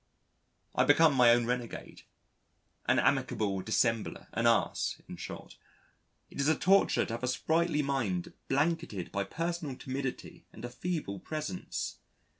[0.73, 2.01] I become my own renegade,
[2.87, 5.57] an amiable dissembler, an ass in short.
[6.31, 10.69] It is a torture to have a sprightly mind blanketed by personal timidity and a
[10.71, 11.99] feeble presence.